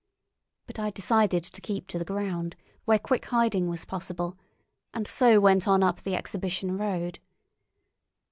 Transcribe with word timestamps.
But 0.65 0.79
I 0.79 0.89
decided 0.89 1.43
to 1.43 1.61
keep 1.61 1.85
to 1.89 1.99
the 1.99 2.05
ground, 2.05 2.55
where 2.85 2.97
quick 2.97 3.25
hiding 3.25 3.67
was 3.69 3.85
possible, 3.85 4.35
and 4.95 5.05
so 5.07 5.39
went 5.39 5.67
on 5.67 5.83
up 5.83 6.01
the 6.01 6.15
Exhibition 6.15 6.75
Road. 6.75 7.19